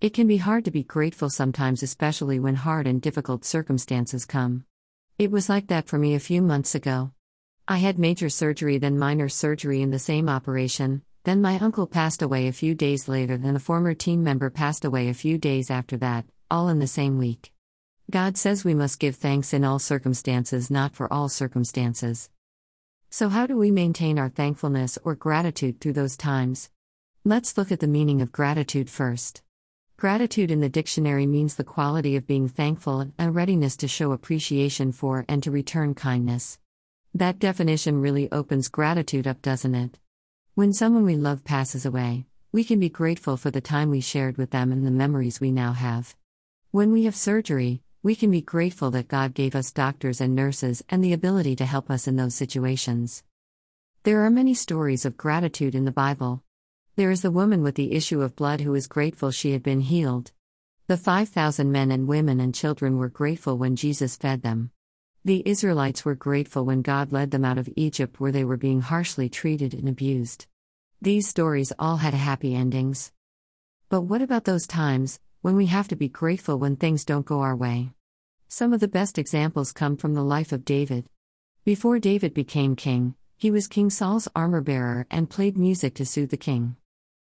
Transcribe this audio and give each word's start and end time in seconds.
It 0.00 0.14
can 0.14 0.28
be 0.28 0.36
hard 0.36 0.64
to 0.64 0.70
be 0.70 0.84
grateful 0.84 1.28
sometimes, 1.28 1.82
especially 1.82 2.38
when 2.38 2.54
hard 2.54 2.86
and 2.86 3.02
difficult 3.02 3.44
circumstances 3.44 4.24
come. 4.24 4.64
It 5.18 5.32
was 5.32 5.48
like 5.48 5.66
that 5.66 5.88
for 5.88 5.98
me 5.98 6.14
a 6.14 6.20
few 6.20 6.40
months 6.40 6.76
ago. 6.76 7.10
I 7.66 7.78
had 7.78 7.98
major 7.98 8.28
surgery, 8.28 8.78
then 8.78 8.96
minor 8.96 9.28
surgery 9.28 9.82
in 9.82 9.90
the 9.90 9.98
same 9.98 10.28
operation, 10.28 11.02
then 11.24 11.42
my 11.42 11.58
uncle 11.58 11.88
passed 11.88 12.22
away 12.22 12.46
a 12.46 12.52
few 12.52 12.76
days 12.76 13.08
later, 13.08 13.36
then 13.36 13.56
a 13.56 13.58
former 13.58 13.92
team 13.92 14.22
member 14.22 14.50
passed 14.50 14.84
away 14.84 15.08
a 15.08 15.14
few 15.14 15.36
days 15.36 15.68
after 15.68 15.96
that, 15.96 16.26
all 16.48 16.68
in 16.68 16.78
the 16.78 16.86
same 16.86 17.18
week. 17.18 17.52
God 18.08 18.38
says 18.38 18.64
we 18.64 18.74
must 18.76 19.00
give 19.00 19.16
thanks 19.16 19.52
in 19.52 19.64
all 19.64 19.80
circumstances, 19.80 20.70
not 20.70 20.94
for 20.94 21.12
all 21.12 21.28
circumstances. 21.28 22.30
So, 23.10 23.30
how 23.30 23.48
do 23.48 23.56
we 23.56 23.72
maintain 23.72 24.16
our 24.16 24.28
thankfulness 24.28 24.96
or 25.02 25.16
gratitude 25.16 25.80
through 25.80 25.94
those 25.94 26.16
times? 26.16 26.70
Let's 27.24 27.58
look 27.58 27.72
at 27.72 27.80
the 27.80 27.88
meaning 27.88 28.22
of 28.22 28.30
gratitude 28.30 28.88
first. 28.88 29.42
Gratitude 29.98 30.52
in 30.52 30.60
the 30.60 30.68
dictionary 30.68 31.26
means 31.26 31.56
the 31.56 31.64
quality 31.64 32.14
of 32.14 32.24
being 32.24 32.46
thankful 32.46 33.00
and 33.00 33.12
a 33.18 33.30
readiness 33.32 33.76
to 33.76 33.88
show 33.88 34.12
appreciation 34.12 34.92
for 34.92 35.24
and 35.28 35.42
to 35.42 35.50
return 35.50 35.92
kindness. 35.92 36.60
That 37.12 37.40
definition 37.40 38.00
really 38.00 38.30
opens 38.30 38.68
gratitude 38.68 39.26
up, 39.26 39.42
doesn't 39.42 39.74
it? 39.74 39.98
When 40.54 40.72
someone 40.72 41.04
we 41.04 41.16
love 41.16 41.42
passes 41.42 41.84
away, 41.84 42.26
we 42.52 42.62
can 42.62 42.78
be 42.78 42.88
grateful 42.88 43.36
for 43.36 43.50
the 43.50 43.60
time 43.60 43.90
we 43.90 44.00
shared 44.00 44.38
with 44.38 44.52
them 44.52 44.70
and 44.70 44.86
the 44.86 44.92
memories 44.92 45.40
we 45.40 45.50
now 45.50 45.72
have. 45.72 46.14
When 46.70 46.92
we 46.92 47.02
have 47.02 47.16
surgery, 47.16 47.82
we 48.00 48.14
can 48.14 48.30
be 48.30 48.40
grateful 48.40 48.92
that 48.92 49.08
God 49.08 49.34
gave 49.34 49.56
us 49.56 49.72
doctors 49.72 50.20
and 50.20 50.32
nurses 50.32 50.80
and 50.88 51.02
the 51.02 51.12
ability 51.12 51.56
to 51.56 51.66
help 51.66 51.90
us 51.90 52.06
in 52.06 52.14
those 52.14 52.36
situations. 52.36 53.24
There 54.04 54.24
are 54.24 54.30
many 54.30 54.54
stories 54.54 55.04
of 55.04 55.16
gratitude 55.16 55.74
in 55.74 55.86
the 55.86 55.90
Bible. 55.90 56.44
There 56.98 57.12
is 57.12 57.22
the 57.22 57.30
woman 57.30 57.62
with 57.62 57.76
the 57.76 57.92
issue 57.92 58.22
of 58.22 58.34
blood 58.34 58.62
who 58.62 58.74
is 58.74 58.88
grateful 58.88 59.30
she 59.30 59.52
had 59.52 59.62
been 59.62 59.82
healed. 59.82 60.32
The 60.88 60.96
5,000 60.96 61.70
men 61.70 61.92
and 61.92 62.08
women 62.08 62.40
and 62.40 62.52
children 62.52 62.98
were 62.98 63.08
grateful 63.08 63.56
when 63.56 63.76
Jesus 63.76 64.16
fed 64.16 64.42
them. 64.42 64.72
The 65.24 65.44
Israelites 65.46 66.04
were 66.04 66.16
grateful 66.16 66.64
when 66.64 66.82
God 66.82 67.12
led 67.12 67.30
them 67.30 67.44
out 67.44 67.56
of 67.56 67.68
Egypt 67.76 68.18
where 68.18 68.32
they 68.32 68.42
were 68.42 68.56
being 68.56 68.80
harshly 68.80 69.28
treated 69.28 69.74
and 69.74 69.88
abused. 69.88 70.48
These 71.00 71.28
stories 71.28 71.72
all 71.78 71.98
had 71.98 72.14
happy 72.14 72.52
endings. 72.56 73.12
But 73.88 74.00
what 74.00 74.20
about 74.20 74.42
those 74.42 74.66
times 74.66 75.20
when 75.40 75.54
we 75.54 75.66
have 75.66 75.86
to 75.88 75.94
be 75.94 76.08
grateful 76.08 76.58
when 76.58 76.74
things 76.74 77.04
don't 77.04 77.24
go 77.24 77.42
our 77.42 77.54
way? 77.54 77.90
Some 78.48 78.72
of 78.72 78.80
the 78.80 78.88
best 78.88 79.20
examples 79.20 79.70
come 79.70 79.96
from 79.96 80.14
the 80.14 80.24
life 80.24 80.50
of 80.50 80.64
David. 80.64 81.08
Before 81.64 82.00
David 82.00 82.34
became 82.34 82.74
king, 82.74 83.14
he 83.36 83.52
was 83.52 83.68
King 83.68 83.88
Saul's 83.88 84.26
armor 84.34 84.60
bearer 84.60 85.06
and 85.12 85.30
played 85.30 85.56
music 85.56 85.94
to 85.94 86.04
soothe 86.04 86.30
the 86.30 86.36
king. 86.36 86.74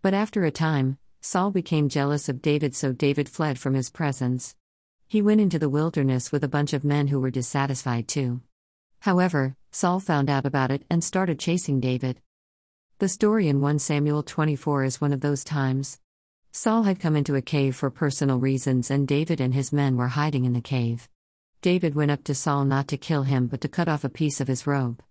But 0.00 0.14
after 0.14 0.44
a 0.44 0.50
time, 0.50 0.98
Saul 1.20 1.50
became 1.50 1.88
jealous 1.88 2.28
of 2.28 2.40
David, 2.40 2.74
so 2.74 2.92
David 2.92 3.28
fled 3.28 3.58
from 3.58 3.74
his 3.74 3.90
presence. 3.90 4.54
He 5.08 5.20
went 5.20 5.40
into 5.40 5.58
the 5.58 5.68
wilderness 5.68 6.30
with 6.30 6.44
a 6.44 6.48
bunch 6.48 6.72
of 6.72 6.84
men 6.84 7.08
who 7.08 7.18
were 7.18 7.30
dissatisfied 7.30 8.06
too. 8.06 8.40
However, 9.00 9.56
Saul 9.72 9.98
found 10.00 10.30
out 10.30 10.46
about 10.46 10.70
it 10.70 10.84
and 10.88 11.02
started 11.02 11.38
chasing 11.38 11.80
David. 11.80 12.20
The 12.98 13.08
story 13.08 13.48
in 13.48 13.60
1 13.60 13.78
Samuel 13.80 14.22
24 14.22 14.84
is 14.84 15.00
one 15.00 15.12
of 15.12 15.20
those 15.20 15.42
times. 15.42 15.98
Saul 16.52 16.84
had 16.84 17.00
come 17.00 17.16
into 17.16 17.34
a 17.34 17.42
cave 17.42 17.74
for 17.76 17.90
personal 17.90 18.38
reasons, 18.38 18.90
and 18.90 19.06
David 19.06 19.40
and 19.40 19.54
his 19.54 19.72
men 19.72 19.96
were 19.96 20.08
hiding 20.08 20.44
in 20.44 20.52
the 20.52 20.60
cave. 20.60 21.08
David 21.60 21.94
went 21.94 22.10
up 22.10 22.22
to 22.24 22.34
Saul 22.34 22.64
not 22.64 22.86
to 22.88 22.96
kill 22.96 23.24
him 23.24 23.48
but 23.48 23.60
to 23.62 23.68
cut 23.68 23.88
off 23.88 24.04
a 24.04 24.08
piece 24.08 24.40
of 24.40 24.48
his 24.48 24.66
robe. 24.66 25.02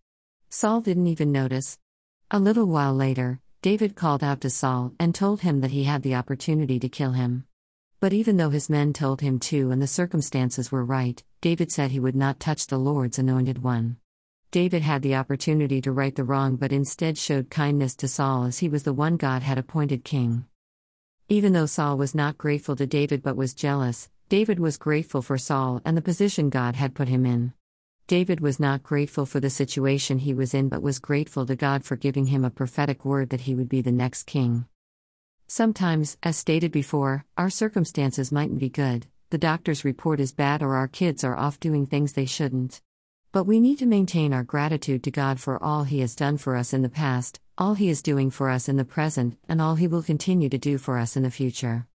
Saul 0.49 0.79
didn't 0.79 1.07
even 1.07 1.31
notice. 1.31 1.77
A 2.31 2.39
little 2.39 2.65
while 2.65 2.93
later, 2.93 3.41
David 3.67 3.97
called 3.97 4.23
out 4.23 4.39
to 4.39 4.49
Saul 4.49 4.93
and 4.97 5.13
told 5.13 5.41
him 5.41 5.59
that 5.59 5.71
he 5.71 5.83
had 5.83 6.01
the 6.01 6.15
opportunity 6.15 6.79
to 6.79 6.87
kill 6.87 7.11
him. 7.11 7.43
But 7.99 8.13
even 8.13 8.37
though 8.37 8.49
his 8.49 8.69
men 8.69 8.93
told 8.93 9.19
him 9.19 9.39
to 9.39 9.71
and 9.71 9.81
the 9.81 9.87
circumstances 9.87 10.71
were 10.71 10.85
right, 10.85 11.21
David 11.41 11.69
said 11.69 11.91
he 11.91 11.99
would 11.99 12.15
not 12.15 12.39
touch 12.39 12.67
the 12.67 12.77
Lord's 12.77 13.19
anointed 13.19 13.61
one. 13.61 13.97
David 14.51 14.83
had 14.83 15.01
the 15.01 15.15
opportunity 15.15 15.81
to 15.81 15.91
right 15.91 16.15
the 16.15 16.23
wrong 16.23 16.55
but 16.55 16.71
instead 16.71 17.17
showed 17.17 17.49
kindness 17.49 17.93
to 17.97 18.07
Saul 18.07 18.45
as 18.45 18.59
he 18.59 18.69
was 18.69 18.83
the 18.83 18.93
one 18.93 19.17
God 19.17 19.41
had 19.41 19.57
appointed 19.57 20.05
king. 20.05 20.45
Even 21.27 21.51
though 21.51 21.65
Saul 21.65 21.97
was 21.97 22.15
not 22.15 22.37
grateful 22.37 22.77
to 22.77 22.87
David 22.87 23.21
but 23.21 23.35
was 23.35 23.53
jealous, 23.53 24.07
David 24.29 24.61
was 24.61 24.77
grateful 24.77 25.21
for 25.21 25.37
Saul 25.37 25.81
and 25.83 25.97
the 25.97 26.01
position 26.01 26.49
God 26.49 26.77
had 26.77 26.95
put 26.95 27.09
him 27.09 27.25
in. 27.25 27.51
David 28.07 28.39
was 28.39 28.57
not 28.57 28.83
grateful 28.83 29.25
for 29.25 29.41
the 29.41 29.49
situation 29.49 30.19
he 30.19 30.33
was 30.33 30.53
in 30.53 30.69
but 30.69 30.81
was 30.81 30.97
grateful 30.97 31.45
to 31.45 31.57
God 31.57 31.83
for 31.83 31.97
giving 31.97 32.27
him 32.27 32.45
a 32.45 32.49
prophetic 32.49 33.03
word 33.03 33.31
that 33.31 33.41
he 33.41 33.53
would 33.53 33.67
be 33.67 33.81
the 33.81 33.91
next 33.91 34.23
king. 34.23 34.65
Sometimes, 35.45 36.17
as 36.23 36.37
stated 36.37 36.71
before, 36.71 37.25
our 37.37 37.49
circumstances 37.49 38.31
mightn't 38.31 38.59
be 38.59 38.69
good, 38.69 39.07
the 39.29 39.37
doctor's 39.37 39.83
report 39.83 40.21
is 40.21 40.31
bad, 40.31 40.63
or 40.63 40.75
our 40.75 40.87
kids 40.87 41.25
are 41.25 41.35
off 41.35 41.59
doing 41.59 41.85
things 41.85 42.13
they 42.13 42.25
shouldn't. 42.25 42.81
But 43.33 43.43
we 43.43 43.59
need 43.59 43.77
to 43.79 43.85
maintain 43.85 44.31
our 44.31 44.43
gratitude 44.43 45.03
to 45.03 45.11
God 45.11 45.37
for 45.37 45.61
all 45.61 45.83
He 45.83 45.99
has 45.99 46.15
done 46.15 46.37
for 46.37 46.55
us 46.55 46.71
in 46.71 46.83
the 46.83 46.89
past, 46.89 47.41
all 47.57 47.73
He 47.73 47.89
is 47.89 48.01
doing 48.01 48.29
for 48.29 48.49
us 48.49 48.69
in 48.69 48.77
the 48.77 48.85
present, 48.85 49.37
and 49.49 49.61
all 49.61 49.75
He 49.75 49.87
will 49.87 50.01
continue 50.01 50.47
to 50.47 50.57
do 50.57 50.77
for 50.77 50.97
us 50.97 51.17
in 51.17 51.23
the 51.23 51.31
future. 51.31 51.87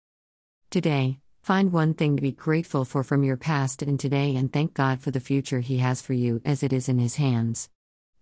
Today, 0.68 1.20
Find 1.42 1.72
one 1.72 1.94
thing 1.94 2.14
to 2.14 2.22
be 2.22 2.30
grateful 2.30 2.84
for 2.84 3.02
from 3.02 3.24
your 3.24 3.36
past 3.36 3.82
and 3.82 3.98
today 3.98 4.36
and 4.36 4.52
thank 4.52 4.74
God 4.74 5.00
for 5.00 5.10
the 5.10 5.18
future 5.18 5.58
He 5.58 5.78
has 5.78 6.00
for 6.00 6.12
you 6.12 6.40
as 6.44 6.62
it 6.62 6.72
is 6.72 6.88
in 6.88 7.00
His 7.00 7.16
hands. 7.16 7.68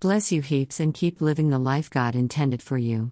Bless 0.01 0.33
you 0.33 0.41
heaps 0.41 0.81
and 0.81 0.95
keep 0.95 1.21
living 1.21 1.51
the 1.51 1.59
life 1.59 1.91
God 1.91 2.15
intended 2.17 2.63
for 2.63 2.79
you. 2.79 3.09